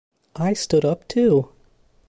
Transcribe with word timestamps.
I 0.35 0.53
stood 0.53 0.83
up 0.83 1.07
too. 1.07 1.49